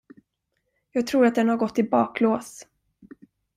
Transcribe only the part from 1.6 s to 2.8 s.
i baklås.